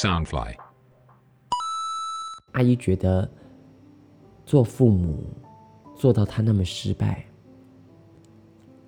[0.00, 0.56] Soundfly。
[2.52, 3.30] 阿姨觉得
[4.46, 5.22] 做父母
[5.94, 7.22] 做到他那么失败，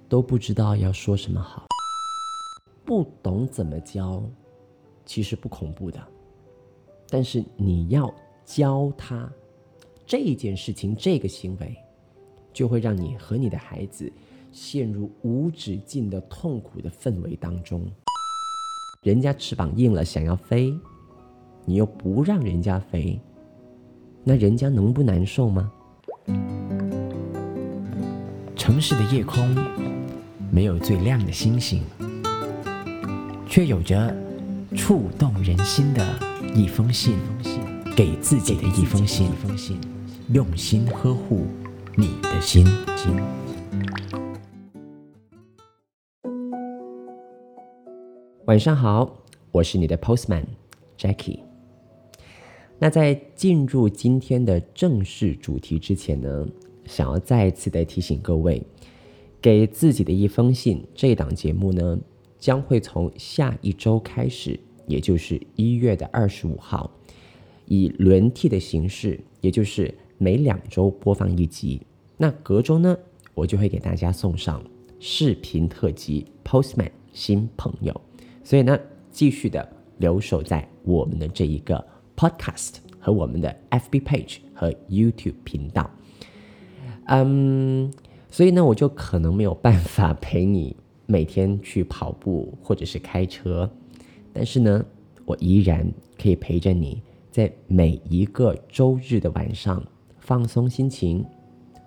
[0.09, 1.67] 都不知道要说什么好，
[2.83, 4.23] 不懂怎么教，
[5.05, 6.03] 其实不恐怖的，
[7.11, 8.11] 但是你要
[8.47, 9.31] 教他
[10.07, 11.77] 这件事情，这个行为，
[12.55, 14.11] 就会让你和你的孩子
[14.51, 17.87] 陷入无止境的痛苦的氛围当中。
[19.03, 20.73] 人家翅膀硬了，想要飞，
[21.65, 23.21] 你又不让人家飞，
[24.25, 25.71] 那人家能不难受吗？
[28.57, 29.57] 城市的夜空
[30.51, 31.83] 没有最亮的星星，
[33.49, 34.15] 却有着
[34.77, 36.05] 触动人心的
[36.55, 37.19] 一封信，
[37.97, 39.31] 给自己的一封信，
[40.33, 41.47] 用心呵护
[41.97, 42.67] 你的心。
[48.47, 49.17] 晚上好，
[49.51, 50.45] 我是你的 Postman
[50.99, 51.52] Jackie。
[52.83, 56.45] 那在进入今天的正式主题之前呢，
[56.85, 58.61] 想要再次的提醒各位，
[59.41, 61.97] 给自己的一封信这档节目呢，
[62.41, 66.91] 将会从下一周开始，也就是一月的二十五号，
[67.67, 71.81] 以轮替的形式，也就是每两周播放一集。
[72.17, 72.99] 那隔周呢，
[73.33, 74.61] 我就会给大家送上
[74.99, 78.01] 视频特辑 Postman 新朋友。
[78.43, 78.77] 所以呢，
[79.13, 81.87] 继续的留守在我们的这一个
[82.23, 85.91] podcast 和我们的 FB page 和 YouTube 频道。
[87.07, 87.93] 嗯，
[88.31, 93.69] 所以呢，我就可能没有办法陪你每天去跑步或者是开车，
[94.33, 94.85] 但是呢，
[95.25, 95.85] 我依然
[96.17, 99.85] 可以陪着你在每一个周日的晚上
[100.21, 101.25] 放松心情，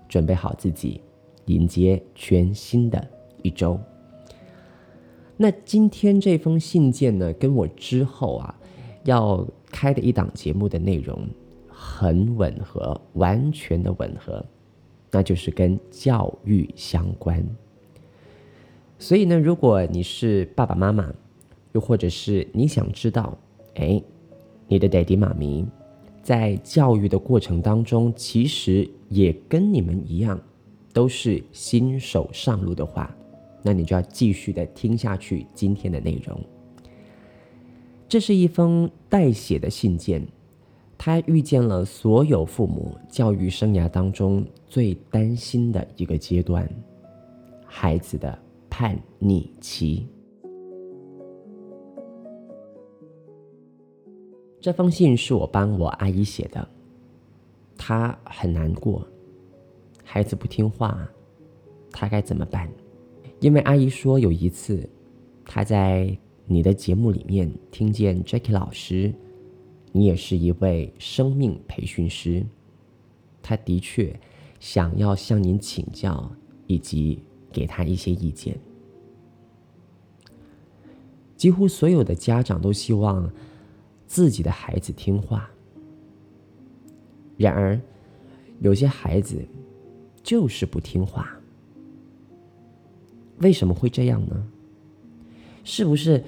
[0.09, 0.99] 准备好自己，
[1.45, 3.07] 迎接全新的
[3.41, 3.79] 一周。
[5.37, 8.59] 那今天这封信件呢，跟我之后啊
[9.05, 11.27] 要开的一档节目的内容
[11.67, 14.43] 很吻合，完全的吻合，
[15.11, 17.45] 那就是跟教育相关。
[18.97, 21.13] 所以呢，如果你是爸爸妈妈，
[21.73, 23.37] 又或者是你想知道，
[23.73, 24.01] 哎，
[24.69, 25.65] 你的爹地妈咪
[26.23, 30.39] 在教育的过程当中，其实也跟你们一样，
[30.93, 33.13] 都是新手上路的话。
[33.61, 36.39] 那你就要继续的听下去今天的内容。
[38.07, 40.25] 这是一封代写的信件，
[40.97, 46.69] 他遇见了所有父母教育生涯当中最担心的一个阶段——
[47.65, 48.37] 孩子的
[48.69, 50.07] 叛逆期。
[54.61, 56.67] 这封信是我帮我阿姨写的，
[57.77, 59.05] 她很难过，
[60.03, 61.07] 孩子不听话，
[61.91, 62.71] 她该怎么办？
[63.41, 64.87] 因为阿姨说有一次，
[65.43, 66.17] 她在
[66.47, 69.13] 你的节目里面听见 Jackie 老师，
[69.91, 72.45] 你也是一位生命培训师，
[73.41, 74.19] 他的确
[74.59, 76.31] 想要向您请教，
[76.67, 78.57] 以及给他一些意见。
[81.35, 83.29] 几乎所有的家长都希望
[84.05, 85.49] 自己的孩子听话，
[87.37, 87.79] 然而
[88.59, 89.43] 有些孩子
[90.21, 91.35] 就是不听话。
[93.39, 94.47] 为什么会这样呢？
[95.65, 96.23] 是不是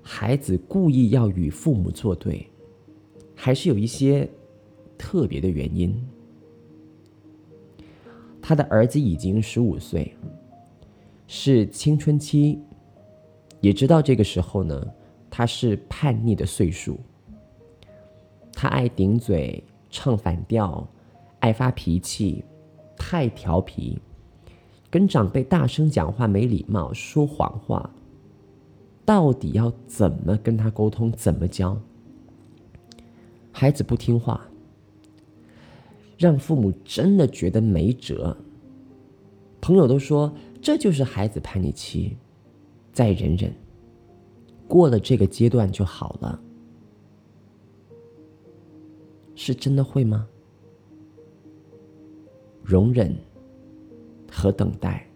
[0.00, 2.48] 孩子故意要与父母作对，
[3.34, 4.26] 还是有一些
[4.96, 5.94] 特别的原因？
[8.40, 10.16] 他的儿子已经十五岁，
[11.26, 12.60] 是青春期，
[13.60, 14.86] 也知道这个时候呢，
[15.28, 16.96] 他是叛逆的岁数。
[18.52, 20.88] 他爱顶嘴、唱反调，
[21.40, 22.44] 爱发脾气，
[22.96, 23.98] 太调皮。
[24.88, 27.90] 跟长辈大声讲话没礼貌，说谎话，
[29.06, 31.10] 到底要怎么跟他沟通？
[31.12, 31.80] 怎么教？
[33.52, 34.46] 孩子不听话，
[36.18, 38.36] 让父母真的觉得没辙。
[39.60, 42.16] 朋友都说这就是孩子叛逆期，
[42.92, 43.54] 再忍忍，
[44.68, 46.38] 过了这个阶段就好了。
[49.34, 50.26] 是真的会吗？
[52.62, 53.16] 容忍。
[54.28, 55.08] 和等待，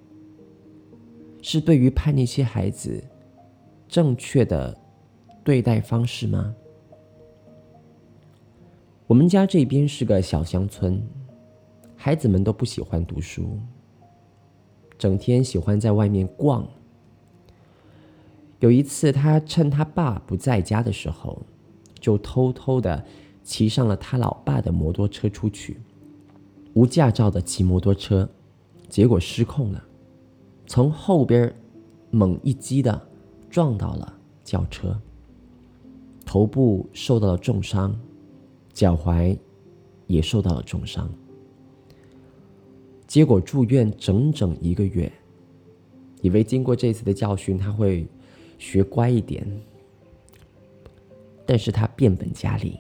[1.42, 3.04] 是对于叛逆期孩子
[3.90, 4.78] 正确的
[5.42, 6.54] 对待方式吗？
[9.08, 11.02] 我们家这边是个小乡村，
[11.96, 13.58] 孩子们都不喜欢读书，
[14.96, 16.64] 整天喜欢在外面逛。
[18.60, 21.42] 有一次，他趁他爸不在家的时候，
[21.98, 23.04] 就偷偷的
[23.42, 25.81] 骑上了他老爸的摩托车出去，
[26.75, 28.28] 无驾照的骑摩托车。
[28.88, 29.84] 结果失控了，
[30.66, 31.52] 从后边
[32.10, 33.08] 猛一击的
[33.50, 34.99] 撞到了轿车。
[36.25, 37.99] 头部受到了重伤，
[38.73, 39.37] 脚踝
[40.06, 41.12] 也受到了重伤，
[43.06, 45.11] 结果住院整整一个月。
[46.23, 48.06] 以为经过这次的教训，他会
[48.58, 49.44] 学乖一点，
[51.44, 52.79] 但是他变本加厉，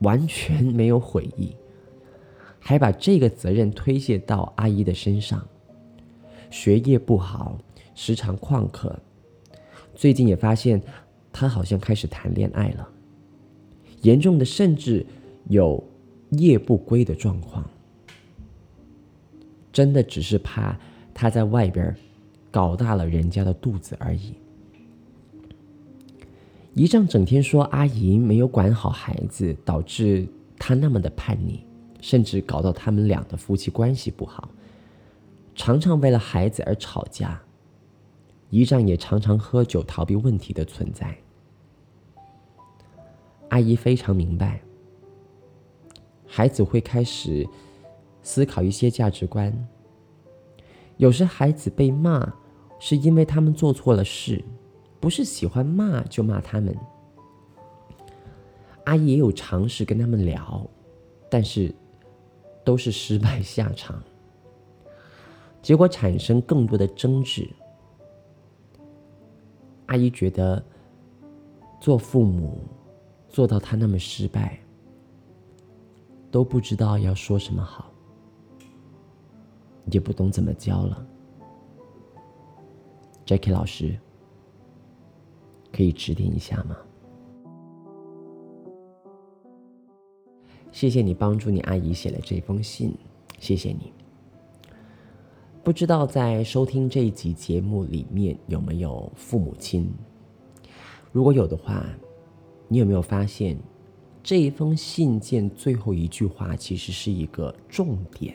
[0.00, 1.56] 完全没有悔意，
[2.60, 5.44] 还把这个责任推卸到阿姨的身上。
[6.50, 7.58] 学业不好，
[7.94, 8.96] 时常旷课，
[10.00, 10.80] 最近也发现
[11.30, 12.88] 他好像开始谈恋爱了，
[14.00, 15.04] 严重的甚至
[15.48, 15.84] 有
[16.30, 17.68] 夜不归的状况。
[19.70, 20.74] 真的只是怕
[21.12, 21.94] 他在外边。
[22.52, 24.34] 搞大了人家的肚子而已。
[26.74, 30.26] 姨丈整天说阿姨没有管好孩子，导致
[30.58, 31.60] 他那么的叛逆，
[32.00, 34.50] 甚至搞到他们俩的夫妻关系不好，
[35.54, 37.40] 常常为了孩子而吵架。
[38.50, 41.16] 姨丈也常常喝酒逃避问题的存在。
[43.48, 44.60] 阿姨非常明白，
[46.26, 47.48] 孩子会开始
[48.22, 49.50] 思考一些价值观。
[50.98, 52.32] 有时孩子被骂。
[52.82, 54.42] 是因为他们做错了事，
[55.00, 56.74] 不是喜欢骂就骂他们。
[58.84, 60.66] 阿姨也有尝试跟他们聊，
[61.28, 61.74] 但是
[62.64, 64.02] 都是失败下场，
[65.60, 67.46] 结果产生更多的争执。
[69.90, 70.64] 阿姨觉得
[71.80, 72.60] 做父母
[73.28, 74.56] 做到他那么失败，
[76.30, 77.92] 都不知道要说什么好，
[79.90, 81.04] 也不懂怎么教了。
[83.26, 83.98] Jackie 老师，
[85.72, 86.76] 可以指点一下吗？
[90.70, 92.96] 谢谢你帮助你阿姨写了这封信，
[93.40, 93.92] 谢谢你。
[95.70, 99.88] 不知道在收听这一集节目里面有没有父母亲？
[101.12, 101.86] 如果有的话，
[102.66, 103.56] 你有没有发现
[104.20, 108.34] 这一封信件最后一句话其实是一个重点？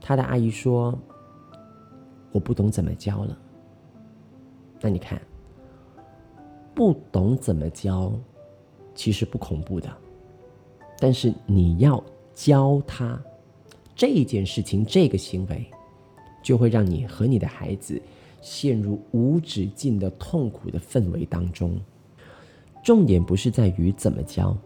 [0.00, 0.98] 他的阿姨说。
[2.32, 3.38] 我不懂怎么教了。
[4.80, 5.20] 那你看，
[6.74, 8.10] 不懂怎么教，
[8.94, 9.94] 其实不恐怖的。
[10.98, 12.02] 但是你要
[12.32, 13.22] 教他
[13.94, 15.64] 这件事情，这个行为，
[16.42, 18.00] 就会让你和你的孩子
[18.40, 21.80] 陷入无止境的痛苦的氛围当中。
[22.82, 24.56] 重点不是在于怎么教，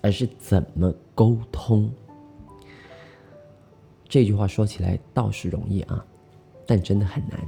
[0.00, 1.90] 而是怎么沟通。
[4.08, 6.04] 这句话说起来倒是容易啊。
[6.70, 7.40] 但真的很难。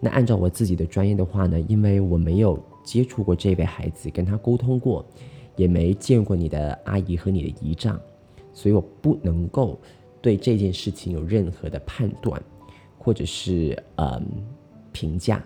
[0.00, 5.04] 那按照我自己的专业的话呢，因为我没有接触过这位孩子，跟他沟通过，
[5.56, 8.00] 也没见过你的阿姨和你的姨丈，
[8.58, 9.80] 所以我不能够
[10.20, 12.42] 对这件事情有任何的判断，
[12.98, 14.26] 或者是嗯
[14.90, 15.40] 评价。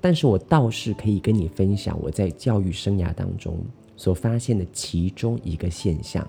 [0.00, 3.58] 但是我倒是可以跟你分享我在教育生涯当中
[3.96, 6.28] 所发现的其中一个现象。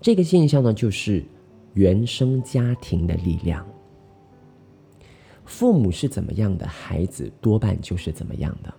[0.00, 1.24] 这个现象呢，就是。
[1.74, 3.66] 原生家庭的力量，
[5.46, 8.74] 父母是怎么样的，孩子多半就是怎么样的。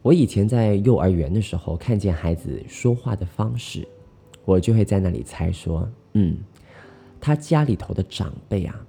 [0.00, 3.88] 我以前在幼儿园的时候，看见孩子说话的方式，
[4.44, 6.36] 我就会在那里猜说，嗯，
[7.20, 8.86] 他家里头的长辈啊，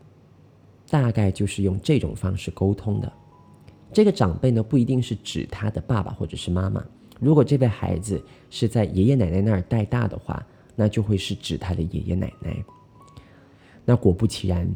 [0.90, 3.12] 大概就是用这种方式沟通的。
[3.94, 6.84] 这个长辈呢，不一定是指他的爸爸或者是妈妈。
[7.20, 12.54] 如果这位孩子是在爷爷奶奶那儿带大的话，那就会是指他的爷爷奶奶。
[13.86, 14.70] 那果不其然，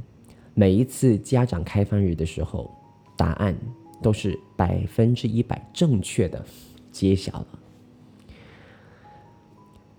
[0.53, 2.71] 每一次家长开放日的时候，
[3.17, 3.53] 答案
[4.01, 6.45] 都是百分之一百正确的
[6.93, 7.58] 揭晓了。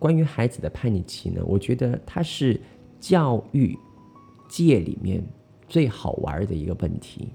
[0.01, 2.61] 关于孩子的叛逆期呢，我觉得它是
[2.99, 3.79] 教育
[4.49, 5.23] 界里面
[5.69, 7.29] 最好玩的一个问题。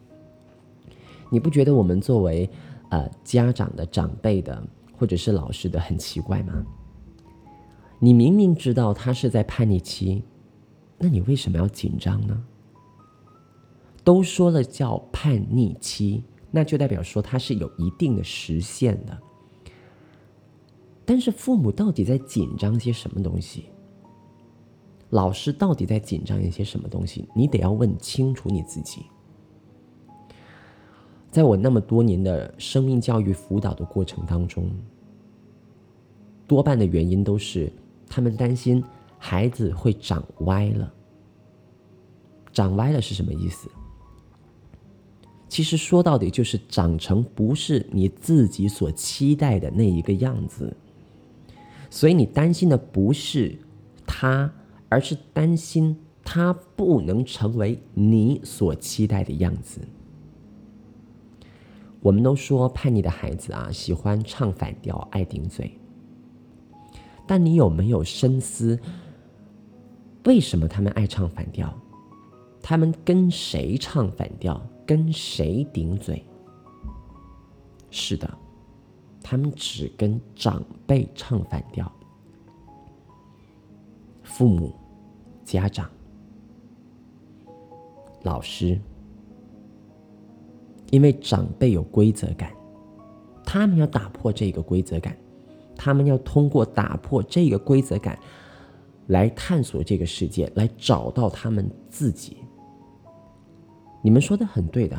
[1.30, 2.50] 你不觉得我们作为
[2.90, 4.62] 呃家长的长辈的
[4.98, 6.66] 或者是老师的很奇怪吗？
[8.00, 10.24] 你明明知道他是在叛逆期。
[10.98, 12.44] 那你为什么要紧张呢？
[14.04, 19.18] 都说了叫叛逆期，那就代表说他是有一定的时限的。
[21.06, 23.66] 但是父母到底在紧张些什么东西？
[25.12, 27.28] 老师到底在紧张一些什么东西？
[27.36, 29.04] 你得要问清楚你自己。
[31.30, 34.70] 在我那么多年的生命教育辅导的过程当中，
[36.48, 37.72] 多半的原因都是
[38.08, 38.84] 他们担心。
[39.18, 40.94] 孩子会长歪了，
[42.52, 43.70] 长歪了是什么意思？
[45.48, 50.76] 其实说到底就是长成不是你自己所期待的那一个样子，
[51.96, 53.58] 所以你担心的不是
[54.06, 54.54] 他，
[54.90, 59.80] 而是担心他不能成为你所期待的样子。
[62.02, 65.80] 我们都说叛逆的孩子啊，喜欢唱反调，爱顶嘴。
[67.26, 68.78] 但你有没有深思，
[70.26, 71.74] 为什么他们爱唱反调？
[72.62, 74.62] 他们跟谁唱反调？
[74.86, 76.26] 跟谁顶嘴？
[77.90, 78.38] 是的，
[79.28, 81.92] 他们只跟长辈唱反调，
[84.22, 84.72] 父母、
[85.44, 85.90] 家长、
[88.22, 88.80] 老师。
[90.92, 92.52] 因为长辈有规则感，
[93.44, 95.18] 他们要打破这个规则感，
[95.76, 98.18] 他们要通过打破这个规则感，
[99.08, 102.38] 来探索这个世界，来找到他们自己。
[104.04, 104.98] 你们说的很对的，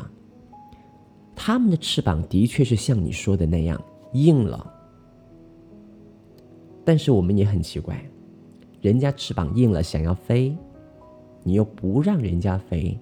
[1.33, 3.81] 他们的翅膀的确是像你说的那样
[4.25, 4.73] 硬了，
[6.83, 8.03] 但是我们也很奇怪，
[8.81, 10.55] 人家翅膀硬了想要飞，
[11.43, 12.97] 你又不让人家飞，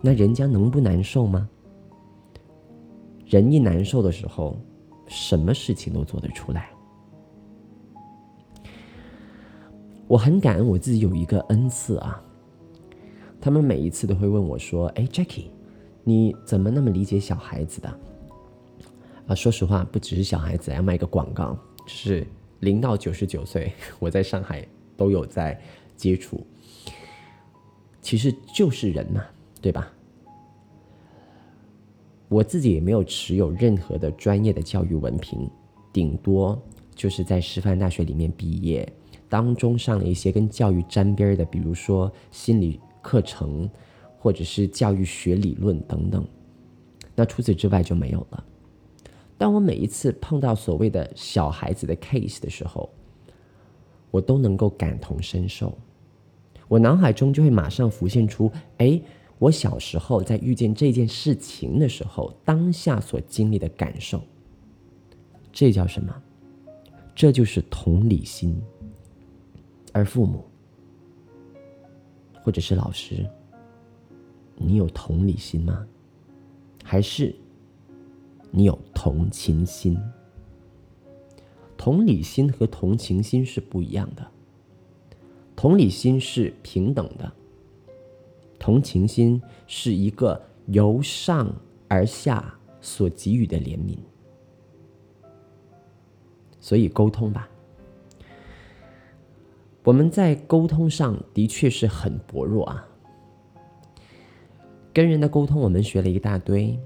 [0.00, 1.48] 那人家能不难受吗？
[3.26, 4.56] 人一难受的时候，
[5.06, 6.70] 什么事情都做得出来。
[10.06, 12.22] 我很感恩我自己有一个恩赐啊。
[13.40, 15.46] 他们每一次都会问我说：“哎，Jackie，
[16.04, 18.00] 你怎么那么理解小孩子的？”
[19.26, 22.26] 啊，说实话，不只是小孩子，要卖个广告，就是
[22.60, 24.66] 零到九十九岁，我在上海
[24.96, 25.60] 都有在
[25.96, 26.46] 接触。
[28.00, 29.24] 其实就是人嘛，
[29.60, 29.92] 对吧？
[32.28, 35.50] 我自己也没有持有任何的专业的教育文凭，
[35.92, 36.60] 顶多
[36.94, 38.88] 就是在师范大学里面毕业，
[39.28, 43.68] 当中上了一些跟教育沾边的，比如说心理课程，
[44.18, 46.24] 或者是教育学理论等等。
[47.14, 48.44] 那除此之外就没有了。
[49.38, 52.88] 当我每一次碰到所谓的小孩子的 case 的时候，
[54.10, 55.76] 我都能够感同身受，
[56.68, 59.00] 我脑海中就会马上浮现出，哎。
[59.38, 64.18] 我小时候在遇见这件事情的时候，当下所经历的感受，
[65.52, 66.22] 这叫什么？
[67.14, 68.58] 这就是同理心。
[69.92, 70.42] 而父母，
[72.42, 73.28] 或者是老师，
[74.54, 75.86] 你有同理心吗？
[76.82, 77.36] 还是
[78.56, 80.00] 你有同情心？
[81.76, 84.26] 同理心和同情心是不一样的。
[85.54, 87.30] 同理心是平等的。
[88.58, 91.54] 同情心是一个由上
[91.86, 93.98] 而下所给予的怜悯，
[96.58, 97.46] 所以沟通吧。
[99.84, 102.88] 我们在沟通上的确是很薄弱啊。
[104.94, 106.80] 跟人的沟通，我们学了一大堆，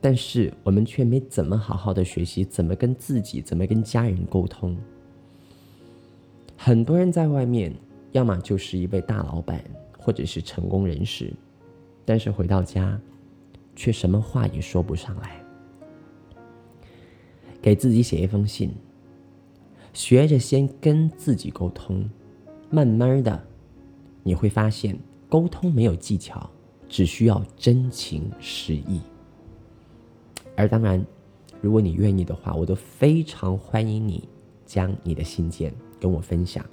[0.00, 4.76] 但是我们却没怎么好好的学习怎么跟自己、怎么跟家人沟通。
[6.56, 7.74] 很多人在外面，
[8.12, 9.64] 要么就是一位大老板。
[10.00, 11.30] 或者是成功人士，
[12.06, 12.98] 但是回到家，
[13.76, 15.44] 却什么话也说不上来。
[17.60, 18.72] 给自己写一封信，
[19.92, 22.08] 学着先跟自己沟通，
[22.70, 23.44] 慢慢的，
[24.22, 26.48] 你会发现沟通没有技巧，
[26.88, 29.02] 只需要真情实意。
[30.58, 31.06] 而当然，
[31.60, 34.28] 如果你愿意的话，我都非常欢迎你
[34.66, 36.64] 将你的信件跟我分享，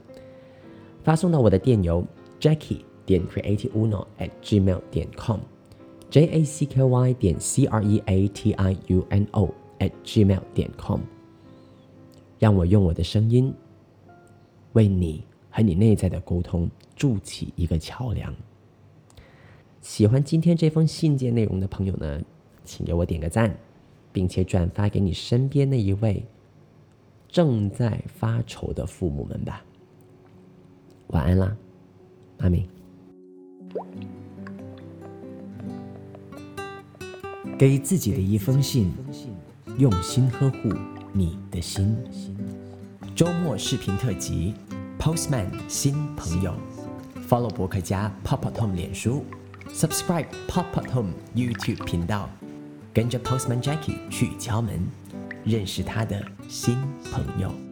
[1.04, 2.04] 发送到我的电邮
[2.39, 2.80] Jackie。
[3.06, 8.51] 点 CreativeUno at gmail 点 com，j a c k y 点 c r e a t
[8.54, 11.01] i u n o at gmail 点 com，
[12.39, 13.54] 让我用我的声音
[14.74, 18.34] 为你和你内在的沟通筑起一个桥梁。
[19.82, 22.20] 喜欢今天这封信件内容的朋友呢，
[22.63, 23.56] 请给我点个赞，
[24.15, 26.25] 并且转发给你身边那一位
[27.27, 29.62] 正在发愁的父母们吧。
[31.07, 31.53] 晚安啦，
[32.38, 32.65] 妈咪。
[37.60, 38.89] 给自己的一封信，
[39.77, 40.69] 用心呵护
[41.12, 41.98] 你的心。
[43.13, 44.53] 周末视频特辑
[44.98, 46.53] ，Postman 新朋友
[47.27, 49.25] ，Follow 博客家 Pop Tom 脸书
[49.67, 52.29] ，Subscribe Pop Tom YouTube 频道，
[52.96, 54.80] 跟着 Postman Jackie 去敲门，
[55.44, 56.78] 认识他的新
[57.12, 57.64] 朋友。